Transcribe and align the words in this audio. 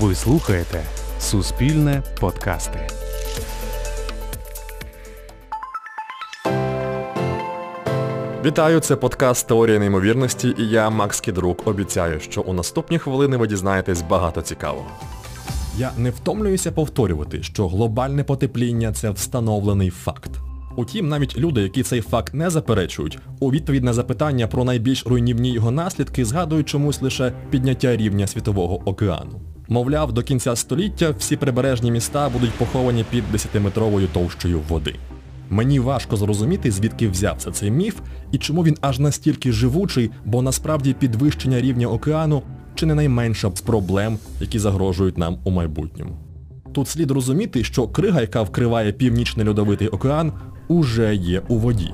Ви 0.00 0.14
слухаєте 0.14 0.82
Суспільне 1.20 2.02
подкасти. 2.20 2.78
Вітаю, 8.44 8.80
це 8.80 8.96
подкаст 8.96 9.48
Теорія 9.48 9.78
неймовірності 9.78 10.54
і 10.58 10.68
я, 10.68 10.90
Макс 10.90 11.20
Кідрук, 11.20 11.66
обіцяю, 11.66 12.20
що 12.20 12.40
у 12.40 12.52
наступні 12.52 12.98
хвилини 12.98 13.36
ви 13.36 13.46
дізнаєтесь 13.46 14.02
багато 14.02 14.42
цікавого. 14.42 14.86
Я 15.78 15.92
не 15.96 16.10
втомлююся 16.10 16.72
повторювати, 16.72 17.42
що 17.42 17.68
глобальне 17.68 18.24
потепління 18.24 18.92
це 18.92 19.10
встановлений 19.10 19.90
факт. 19.90 20.30
Утім, 20.76 21.08
навіть 21.08 21.38
люди, 21.38 21.62
які 21.62 21.82
цей 21.82 22.00
факт 22.00 22.34
не 22.34 22.50
заперечують, 22.50 23.18
у 23.40 23.50
відповідь 23.50 23.84
на 23.84 23.92
запитання 23.92 24.46
про 24.46 24.64
найбільш 24.64 25.06
руйнівні 25.06 25.52
його 25.52 25.70
наслідки 25.70 26.24
згадують 26.24 26.68
чомусь 26.68 27.02
лише 27.02 27.32
підняття 27.50 27.96
рівня 27.96 28.26
Світового 28.26 28.88
океану. 28.88 29.51
Мовляв, 29.72 30.12
до 30.12 30.22
кінця 30.22 30.56
століття 30.56 31.14
всі 31.18 31.36
прибережні 31.36 31.90
міста 31.90 32.28
будуть 32.28 32.50
поховані 32.50 33.04
під 33.10 33.24
10-метровою 33.34 34.06
товщою 34.12 34.60
води. 34.68 34.94
Мені 35.50 35.80
важко 35.80 36.16
зрозуміти, 36.16 36.70
звідки 36.70 37.08
взявся 37.08 37.50
цей 37.50 37.70
міф 37.70 38.00
і 38.32 38.38
чому 38.38 38.64
він 38.64 38.76
аж 38.80 38.98
настільки 38.98 39.52
живучий, 39.52 40.10
бо 40.24 40.42
насправді 40.42 40.92
підвищення 40.92 41.60
рівня 41.60 41.86
океану 41.86 42.42
чи 42.74 42.86
не 42.86 42.94
найменша 42.94 43.50
з 43.54 43.60
проблем, 43.60 44.18
які 44.40 44.58
загрожують 44.58 45.18
нам 45.18 45.38
у 45.44 45.50
майбутньому. 45.50 46.16
Тут 46.72 46.88
слід 46.88 47.10
розуміти, 47.10 47.64
що 47.64 47.88
крига, 47.88 48.20
яка 48.20 48.42
вкриває 48.42 48.92
північний 48.92 49.48
льодовитий 49.48 49.88
океан, 49.88 50.32
уже 50.68 51.14
є 51.14 51.42
у 51.48 51.58
воді. 51.58 51.90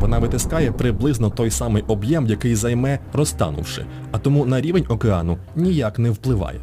Вона 0.00 0.18
витискає 0.18 0.72
приблизно 0.72 1.30
той 1.30 1.50
самий 1.50 1.82
об'єм, 1.82 2.26
який 2.26 2.54
займе 2.54 2.98
розтанувши, 3.12 3.86
а 4.12 4.18
тому 4.18 4.46
на 4.46 4.60
рівень 4.60 4.84
океану 4.88 5.38
ніяк 5.56 5.98
не 5.98 6.10
впливає. 6.10 6.60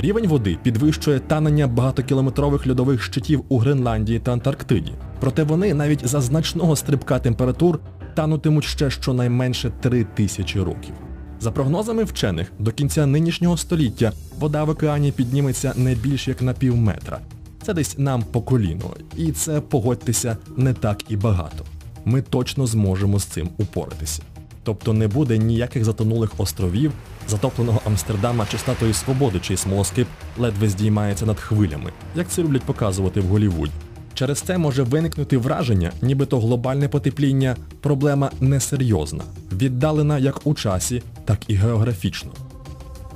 Рівень 0.00 0.26
води 0.26 0.58
підвищує 0.62 1.20
танення 1.20 1.66
багатокілометрових 1.66 2.66
льодових 2.66 3.02
щитів 3.02 3.44
у 3.48 3.58
Гренландії 3.58 4.18
та 4.18 4.32
Антарктиді. 4.32 4.92
Проте 5.20 5.42
вони 5.42 5.74
навіть 5.74 6.06
за 6.06 6.20
значного 6.20 6.76
стрибка 6.76 7.18
температур 7.18 7.80
танутимуть 8.14 8.64
ще 8.64 8.90
щонайменше 8.90 9.70
3 9.80 10.04
тисячі 10.04 10.60
років. 10.60 10.94
За 11.40 11.50
прогнозами 11.50 12.04
вчених, 12.04 12.52
до 12.58 12.72
кінця 12.72 13.06
нинішнього 13.06 13.56
століття 13.56 14.12
вода 14.38 14.64
в 14.64 14.70
океані 14.70 15.12
підніметься 15.12 15.72
не 15.76 15.94
більш 15.94 16.28
як 16.28 16.42
на 16.42 16.52
пів 16.52 16.76
метра. 16.76 17.18
Це 17.62 17.74
десь 17.74 17.98
нам 17.98 18.22
по 18.22 18.40
коліно. 18.40 18.90
І 19.16 19.32
це, 19.32 19.60
погодьтеся, 19.60 20.36
не 20.56 20.74
так 20.74 21.10
і 21.10 21.16
багато. 21.16 21.64
Ми 22.04 22.22
точно 22.22 22.66
зможемо 22.66 23.18
з 23.18 23.24
цим 23.24 23.48
упоратися. 23.58 24.22
Тобто 24.68 24.92
не 24.92 25.08
буде 25.08 25.38
ніяких 25.38 25.84
затонулих 25.84 26.30
островів, 26.38 26.92
затопленого 27.28 27.80
Амстердама 27.86 28.46
чи 28.50 28.58
статуї 28.58 28.92
свободи, 28.92 29.40
чий 29.40 29.56
смолоскип 29.56 30.08
ледве 30.38 30.68
здіймається 30.68 31.26
над 31.26 31.40
хвилями, 31.40 31.92
як 32.14 32.28
це 32.28 32.42
люблять 32.42 32.62
показувати 32.62 33.20
в 33.20 33.24
Голлівуді. 33.24 33.72
Через 34.14 34.40
це 34.40 34.58
може 34.58 34.82
виникнути 34.82 35.38
враження, 35.38 35.92
нібито 36.02 36.40
глобальне 36.40 36.88
потепління 36.88 37.56
проблема 37.80 38.30
несерйозна, 38.40 39.24
віддалена 39.52 40.18
як 40.18 40.46
у 40.46 40.54
часі, 40.54 41.02
так 41.24 41.38
і 41.48 41.54
географічно. 41.54 42.30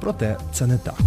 Проте 0.00 0.36
це 0.52 0.66
не 0.66 0.78
так. 0.78 0.98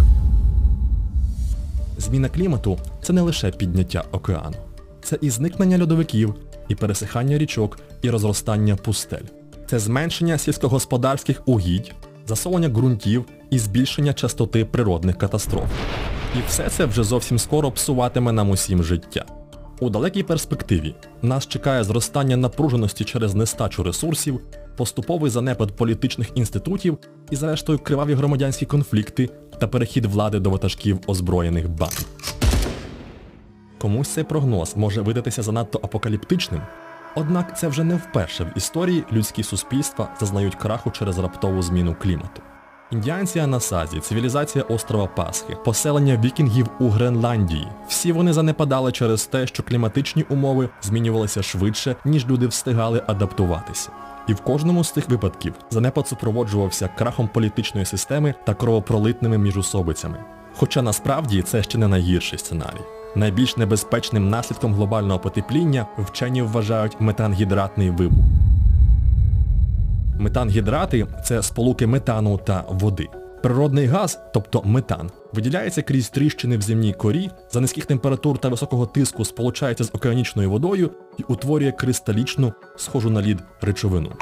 Зміна 1.98 2.28
клімату 2.28 2.78
це 3.02 3.12
не 3.12 3.20
лише 3.20 3.50
підняття 3.50 4.04
океану. 4.12 4.56
Це 5.02 5.18
і 5.20 5.30
зникнення 5.30 5.78
льодовиків, 5.78 6.34
і 6.68 6.74
пересихання 6.74 7.38
річок, 7.38 7.78
і 8.02 8.10
розростання 8.10 8.76
пустель. 8.76 9.35
Це 9.66 9.78
зменшення 9.78 10.38
сільськогосподарських 10.38 11.42
угідь, 11.46 11.94
засолення 12.26 12.68
ґрунтів 12.68 13.24
і 13.50 13.58
збільшення 13.58 14.12
частоти 14.12 14.64
природних 14.64 15.18
катастроф. 15.18 15.66
І 16.34 16.38
все 16.48 16.68
це 16.68 16.84
вже 16.84 17.04
зовсім 17.04 17.38
скоро 17.38 17.70
псуватиме 17.70 18.32
нам 18.32 18.50
усім 18.50 18.82
життя. 18.82 19.24
У 19.80 19.90
далекій 19.90 20.22
перспективі 20.22 20.94
нас 21.22 21.46
чекає 21.46 21.84
зростання 21.84 22.36
напруженості 22.36 23.04
через 23.04 23.34
нестачу 23.34 23.82
ресурсів, 23.82 24.40
поступовий 24.76 25.30
занепад 25.30 25.76
політичних 25.76 26.30
інститутів 26.34 26.98
і, 27.30 27.36
зрештою, 27.36 27.78
криваві 27.78 28.14
громадянські 28.14 28.66
конфлікти 28.66 29.30
та 29.58 29.66
перехід 29.68 30.06
влади 30.06 30.40
до 30.40 30.50
ватажків 30.50 31.00
озброєних 31.06 31.68
банд. 31.68 32.06
Комусь 33.78 34.08
цей 34.08 34.24
прогноз 34.24 34.76
може 34.76 35.00
видатися 35.00 35.42
занадто 35.42 35.80
апокаліптичним, 35.82 36.62
однак 37.16 37.58
це 37.58 37.68
вже 37.68 37.84
не 37.84 37.94
вперше 37.94 38.44
в 38.44 38.58
історії 38.58 39.04
людські 39.12 39.42
суспільства 39.42 40.08
зазнають 40.20 40.54
краху 40.54 40.90
через 40.90 41.18
раптову 41.18 41.62
зміну 41.62 41.94
клімату. 41.94 42.42
Індіанці 42.90 43.38
Анасазі, 43.38 44.00
цивілізація 44.00 44.64
острова 44.64 45.06
Пасхи, 45.06 45.56
поселення 45.64 46.20
вікінгів 46.24 46.66
у 46.80 46.88
Гренландії. 46.88 47.68
Всі 47.88 48.12
вони 48.12 48.32
занепадали 48.32 48.92
через 48.92 49.26
те, 49.26 49.46
що 49.46 49.62
кліматичні 49.62 50.22
умови 50.22 50.68
змінювалися 50.82 51.42
швидше, 51.42 51.96
ніж 52.04 52.26
люди 52.26 52.46
встигали 52.46 53.02
адаптуватися. 53.06 53.90
І 54.28 54.32
в 54.32 54.40
кожному 54.40 54.84
з 54.84 54.90
цих 54.90 55.08
випадків 55.08 55.54
занепад 55.70 56.08
супроводжувався 56.08 56.88
крахом 56.98 57.28
політичної 57.28 57.86
системи 57.86 58.34
та 58.44 58.54
кровопролитними 58.54 59.38
міжусобицями. 59.38 60.24
Хоча 60.56 60.82
насправді 60.82 61.42
це 61.42 61.62
ще 61.62 61.78
не 61.78 61.88
найгірший 61.88 62.38
сценарій. 62.38 62.95
Найбільш 63.16 63.56
небезпечним 63.56 64.30
наслідком 64.30 64.74
глобального 64.74 65.20
потепління 65.20 65.86
вчені 65.98 66.42
вважають 66.42 67.00
метангідратний 67.00 67.90
вибух. 67.90 68.24
Метангідрати 70.18 71.06
це 71.24 71.42
сполуки 71.42 71.86
метану 71.86 72.40
та 72.44 72.64
води. 72.68 73.08
Природний 73.42 73.86
газ, 73.86 74.20
тобто 74.34 74.62
метан, 74.64 75.10
виділяється 75.32 75.82
крізь 75.82 76.08
тріщини 76.08 76.56
в 76.56 76.60
земній 76.60 76.92
корі, 76.92 77.30
за 77.50 77.60
низьких 77.60 77.86
температур 77.86 78.38
та 78.38 78.48
високого 78.48 78.86
тиску 78.86 79.24
сполучається 79.24 79.84
з 79.84 79.90
океанічною 79.94 80.50
водою 80.50 80.90
і 81.18 81.22
утворює 81.22 81.72
кристалічну, 81.72 82.52
схожу 82.76 83.10
на 83.10 83.22
лід 83.22 83.38
речовину. 83.60 84.12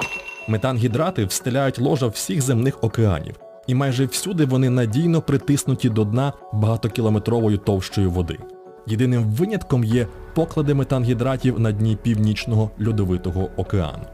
Метангідрати 0.49 1.25
встиляють 1.25 1.79
ложа 1.79 2.07
всіх 2.07 2.43
земних 2.43 2.85
океанів, 2.85 3.35
і 3.67 3.75
майже 3.75 4.07
всюди 4.07 4.45
вони 4.45 4.71
надійно 4.71 5.23
притиснуті 5.23 5.91
до 5.91 6.05
дна 6.05 6.33
багатокілометровою 6.53 7.59
товщою 7.59 8.11
води. 8.11 8.39
Єдиним 8.87 9.25
винятком 9.25 9.85
є 9.85 10.07
поклади 10.35 10.75
метангідратів 10.75 11.61
на 11.61 11.73
дні 11.73 11.99
північного 12.03 12.71
льодовитого 12.87 13.49
океану. 13.57 14.05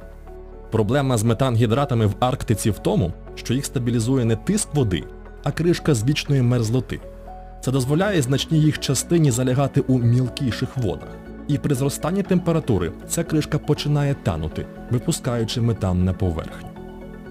Проблема 0.70 1.16
з 1.16 1.22
метангідратами 1.22 2.06
в 2.06 2.14
Арктиці 2.20 2.70
в 2.70 2.78
тому, 2.78 3.12
що 3.34 3.54
їх 3.54 3.64
стабілізує 3.64 4.24
не 4.24 4.36
тиск 4.36 4.74
води, 4.74 5.04
а 5.44 5.50
кришка 5.50 5.94
з 5.94 6.04
вічної 6.04 6.42
мерзлоти. 6.42 7.00
Це 7.60 7.72
дозволяє 7.72 8.22
значній 8.22 8.60
їх 8.60 8.78
частині 8.78 9.30
залягати 9.30 9.80
у 9.80 9.98
мілкіших 9.98 10.76
водах. 10.76 11.08
І 11.48 11.58
при 11.58 11.74
зростанні 11.74 12.22
температури 12.22 12.92
ця 13.08 13.24
кришка 13.24 13.58
починає 13.58 14.14
танути, 14.14 14.66
випускаючи 14.90 15.60
метан 15.60 16.04
на 16.04 16.12
поверхню. 16.12 16.68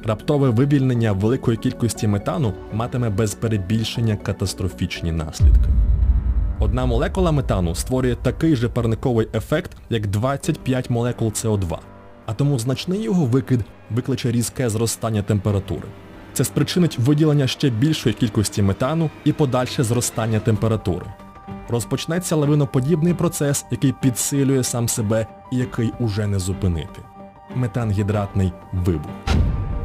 Раптове 0.03 0.49
вивільнення 0.49 1.11
великої 1.11 1.57
кількості 1.57 2.07
метану 2.07 2.53
матиме 2.73 3.09
без 3.09 3.33
перебільшення 3.35 4.15
катастрофічні 4.15 5.11
наслідки. 5.11 5.69
Одна 6.59 6.85
молекула 6.85 7.31
метану 7.31 7.75
створює 7.75 8.15
такий 8.15 8.55
же 8.55 8.69
парниковий 8.69 9.27
ефект, 9.33 9.71
як 9.89 10.07
25 10.07 10.89
молекул 10.89 11.27
СО2 11.27 11.79
а 12.29 12.33
тому 12.33 12.59
значний 12.59 13.01
його 13.01 13.25
викид 13.25 13.59
викличе 13.89 14.31
різке 14.31 14.69
зростання 14.69 15.21
температури. 15.21 15.87
Це 16.33 16.43
спричинить 16.43 16.99
виділення 16.99 17.47
ще 17.47 17.69
більшої 17.69 18.15
кількості 18.15 18.61
метану 18.61 19.09
і 19.23 19.31
подальше 19.31 19.83
зростання 19.83 20.39
температури. 20.39 21.05
Розпочнеться 21.69 22.35
лавиноподібний 22.35 23.13
процес, 23.13 23.65
який 23.71 23.93
підсилює 24.01 24.63
сам 24.63 24.87
себе 24.87 25.27
і 25.51 25.57
який 25.57 25.91
уже 25.99 26.27
не 26.27 26.39
зупинити. 26.39 27.01
Метангідратний 27.55 28.51
вибух. 28.73 29.11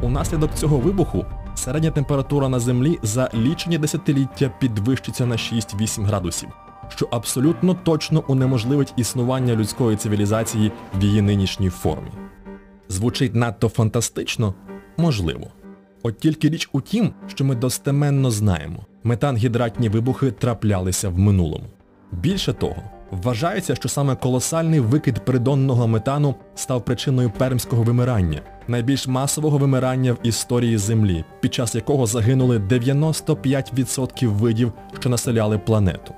Унаслідок 0.01 0.55
цього 0.55 0.77
вибуху 0.77 1.25
середня 1.55 1.91
температура 1.91 2.49
на 2.49 2.59
Землі 2.59 2.99
за 3.03 3.29
лічені 3.33 3.77
десятиліття 3.77 4.51
підвищиться 4.59 5.25
на 5.25 5.35
6-8 5.35 6.05
градусів, 6.05 6.49
що 6.89 7.07
абсолютно 7.11 7.73
точно 7.73 8.23
унеможливить 8.27 8.93
існування 8.97 9.55
людської 9.55 9.97
цивілізації 9.97 10.71
в 10.93 11.03
її 11.03 11.21
нинішній 11.21 11.69
формі. 11.69 12.11
Звучить 12.89 13.35
надто 13.35 13.69
фантастично? 13.69 14.53
Можливо. 14.97 15.47
От 16.03 16.19
тільки 16.19 16.49
річ 16.49 16.69
у 16.71 16.81
тім, 16.81 17.13
що 17.27 17.45
ми 17.45 17.55
достеменно 17.55 18.31
знаємо, 18.31 18.85
метангідратні 19.03 19.89
вибухи 19.89 20.31
траплялися 20.31 21.09
в 21.09 21.19
минулому. 21.19 21.65
Більше 22.11 22.53
того, 22.53 22.75
вважається, 23.11 23.75
що 23.75 23.89
саме 23.89 24.15
колосальний 24.15 24.79
викид 24.79 25.25
придонного 25.25 25.87
метану 25.87 26.35
став 26.55 26.85
причиною 26.85 27.31
пермського 27.37 27.83
вимирання, 27.83 28.41
найбільш 28.67 29.07
масового 29.07 29.57
вимирання 29.57 30.13
в 30.13 30.17
історії 30.23 30.77
Землі, 30.77 31.25
під 31.41 31.53
час 31.53 31.75
якого 31.75 32.05
загинули 32.05 32.57
95% 32.59 34.27
видів, 34.27 34.73
що 34.99 35.09
населяли 35.09 35.57
планету. 35.57 36.13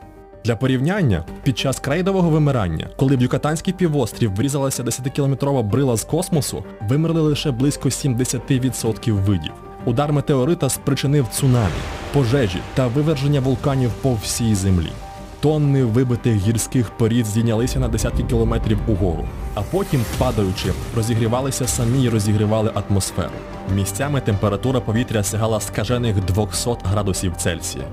Для 0.47 0.55
порівняння, 0.55 1.23
під 1.43 1.57
час 1.57 1.79
крейдового 1.79 2.29
вимирання, 2.29 2.89
коли 2.95 3.15
в 3.15 3.21
Юкатанський 3.21 3.73
півострів 3.73 4.35
врізалася 4.35 4.83
10-кілометрова 4.83 5.63
брила 5.63 5.97
з 5.97 6.03
космосу, 6.03 6.63
вимерли 6.81 7.21
лише 7.21 7.51
близько 7.51 7.89
70% 7.89 9.11
видів. 9.11 9.51
Удар 9.85 10.13
метеорита 10.13 10.69
спричинив 10.69 11.27
цунамі, 11.27 11.73
пожежі 12.13 12.57
та 12.73 12.87
виверження 12.87 13.39
вулканів 13.39 13.91
по 14.01 14.13
всій 14.13 14.55
землі. 14.55 14.91
Тонни 15.39 15.83
вибитих 15.83 16.35
гірських 16.35 16.89
порід 16.89 17.25
здійнялися 17.25 17.79
на 17.79 17.87
десятки 17.87 18.23
кілометрів 18.23 18.79
угору, 18.87 19.27
а 19.55 19.61
потім, 19.61 20.05
падаючи, 20.17 20.73
розігрівалися 20.95 21.67
самі 21.67 22.03
і 22.03 22.09
розігрівали 22.09 22.71
атмосферу. 22.89 23.37
Місцями 23.75 24.21
температура 24.21 24.79
повітря 24.79 25.23
сягала 25.23 25.59
скажених 25.59 26.15
200 26.25 26.69
градусів 26.83 27.35
Цельсія. 27.37 27.85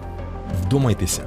Вдумайтеся, 0.63 1.23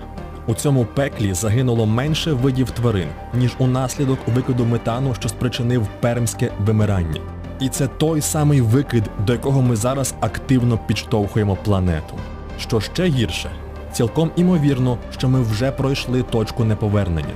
у 0.48 0.54
цьому 0.54 0.86
пеклі 0.86 1.34
загинуло 1.34 1.86
менше 1.86 2.34
видів 2.34 2.72
тварин, 2.72 3.08
ніж 3.34 3.56
унаслідок 3.60 4.20
викиду 4.28 4.66
метану, 4.66 5.14
що 5.14 5.30
спричинив 5.30 5.88
пермське 6.00 6.52
вимирання. 6.60 7.22
І 7.60 7.70
це 7.70 7.88
той 7.88 8.22
самий 8.22 8.62
викид, 8.62 9.04
до 9.26 9.34
якого 9.34 9.62
ми 9.62 9.76
зараз 9.76 10.16
активно 10.20 10.78
підштовхуємо 10.78 11.56
планету. 11.56 12.16
Що 12.60 12.80
ще 12.80 13.06
гірше, 13.06 13.50
цілком 13.92 14.32
імовірно, 14.36 14.98
що 15.12 15.30
ми 15.30 15.42
вже 15.42 15.72
пройшли 15.72 16.24
точку 16.24 16.64
неповернення. 16.64 17.34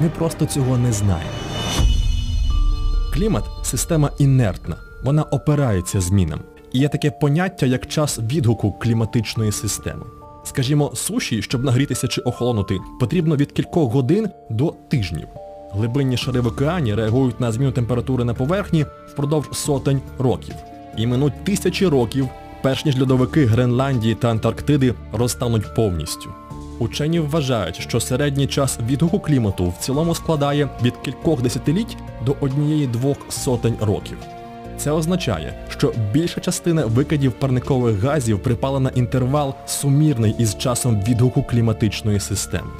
Ми 0.00 0.08
просто 0.08 0.46
цього 0.46 0.78
не 0.78 0.92
знаємо. 0.92 1.30
Клімат 3.14 3.44
система 3.62 4.10
інертна, 4.18 4.76
вона 5.04 5.22
опирається 5.22 6.00
змінам. 6.00 6.40
І 6.72 6.78
є 6.78 6.88
таке 6.88 7.10
поняття, 7.10 7.66
як 7.66 7.86
час 7.86 8.18
відгуку 8.18 8.72
кліматичної 8.72 9.52
системи. 9.52 10.04
Скажімо, 10.48 10.92
суші, 10.94 11.42
щоб 11.42 11.64
нагрітися 11.64 12.08
чи 12.08 12.20
охолонути, 12.20 12.78
потрібно 13.00 13.36
від 13.36 13.52
кількох 13.52 13.92
годин 13.92 14.28
до 14.50 14.74
тижнів. 14.88 15.28
Глибинні 15.72 16.16
шари 16.16 16.40
в 16.40 16.46
океані 16.46 16.94
реагують 16.94 17.40
на 17.40 17.52
зміну 17.52 17.72
температури 17.72 18.24
на 18.24 18.34
поверхні 18.34 18.86
впродовж 19.08 19.48
сотень 19.52 20.00
років. 20.18 20.54
І 20.96 21.06
минуть 21.06 21.44
тисячі 21.44 21.86
років, 21.86 22.28
перш 22.62 22.84
ніж 22.84 23.00
льодовики 23.00 23.46
Гренландії 23.46 24.14
та 24.14 24.30
Антарктиди 24.30 24.94
розтануть 25.12 25.74
повністю. 25.74 26.30
Учені 26.78 27.20
вважають, 27.20 27.80
що 27.80 28.00
середній 28.00 28.46
час 28.46 28.78
відгуку 28.88 29.20
клімату 29.20 29.68
в 29.68 29.84
цілому 29.84 30.14
складає 30.14 30.68
від 30.82 30.96
кількох 30.96 31.42
десятиліть 31.42 31.96
до 32.26 32.36
однієї-двох 32.40 33.16
сотень 33.28 33.76
років. 33.80 34.18
Це 34.78 34.90
означає, 34.90 35.54
що 35.68 35.92
більша 36.12 36.40
частина 36.40 36.86
викидів 36.86 37.32
парникових 37.32 38.00
газів 38.00 38.42
припала 38.42 38.80
на 38.80 38.90
інтервал 38.90 39.54
сумірний 39.66 40.34
із 40.38 40.58
часом 40.58 41.02
відгуку 41.02 41.42
кліматичної 41.42 42.20
системи. 42.20 42.70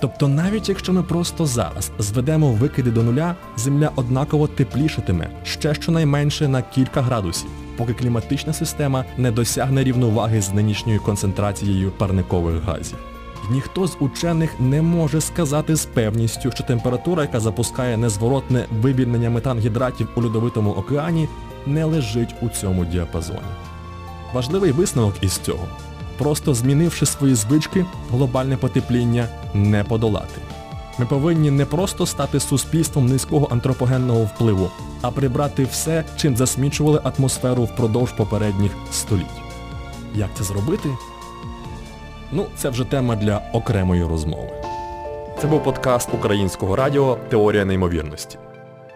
Тобто 0.00 0.28
навіть 0.28 0.68
якщо 0.68 0.92
ми 0.92 1.02
просто 1.02 1.46
зараз 1.46 1.90
зведемо 1.98 2.52
викиди 2.52 2.90
до 2.90 3.02
нуля, 3.02 3.34
Земля 3.56 3.90
однаково 3.96 4.46
теплішатиме 4.46 5.28
ще 5.44 5.74
щонайменше 5.74 6.48
на 6.48 6.62
кілька 6.62 7.02
градусів, 7.02 7.50
поки 7.76 7.92
кліматична 7.92 8.52
система 8.52 9.04
не 9.16 9.30
досягне 9.30 9.84
рівноваги 9.84 10.40
з 10.40 10.52
нинішньою 10.52 11.00
концентрацією 11.00 11.90
парникових 11.90 12.62
газів. 12.62 13.15
Ніхто 13.50 13.86
з 13.86 13.96
учених 14.00 14.60
не 14.60 14.82
може 14.82 15.20
сказати 15.20 15.76
з 15.76 15.86
певністю, 15.86 16.50
що 16.50 16.64
температура, 16.64 17.22
яка 17.22 17.40
запускає 17.40 17.96
незворотне 17.96 18.66
вивільнення 18.80 19.30
метангідратів 19.30 20.08
у 20.16 20.22
льодовитому 20.22 20.70
океані, 20.70 21.28
не 21.66 21.84
лежить 21.84 22.34
у 22.42 22.48
цьому 22.48 22.84
діапазоні. 22.84 23.38
Важливий 24.32 24.72
висновок 24.72 25.14
із 25.20 25.38
цього. 25.38 25.66
Просто 26.18 26.54
змінивши 26.54 27.06
свої 27.06 27.34
звички, 27.34 27.84
глобальне 28.10 28.56
потепління 28.56 29.28
не 29.54 29.84
подолати. 29.84 30.40
Ми 30.98 31.06
повинні 31.06 31.50
не 31.50 31.64
просто 31.66 32.06
стати 32.06 32.40
суспільством 32.40 33.06
низького 33.06 33.48
антропогенного 33.50 34.20
впливу, 34.20 34.70
а 35.02 35.10
прибрати 35.10 35.64
все, 35.64 36.04
чим 36.16 36.36
засмічували 36.36 37.00
атмосферу 37.04 37.64
впродовж 37.64 38.12
попередніх 38.12 38.72
століть. 38.92 39.26
Як 40.14 40.28
це 40.34 40.44
зробити? 40.44 40.88
Ну, 42.32 42.46
це 42.56 42.68
вже 42.68 42.84
тема 42.84 43.16
для 43.16 43.42
окремої 43.52 44.04
розмови. 44.04 44.50
Це 45.38 45.46
був 45.46 45.64
подкаст 45.64 46.08
Українського 46.14 46.76
радіо 46.76 47.18
Теорія 47.28 47.64
неймовірності. 47.64 48.38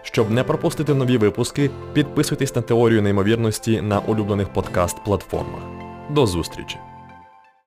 Щоб 0.03 0.31
не 0.31 0.43
пропустити 0.43 0.93
нові 0.93 1.17
випуски, 1.17 1.69
підписуйтесь 1.93 2.55
на 2.55 2.61
теорію 2.61 3.01
неймовірності 3.01 3.81
на 3.81 3.99
улюблених 3.99 4.47
подкаст-платформах. 4.53 5.61
До 6.09 6.25
зустрічі! 6.25 6.77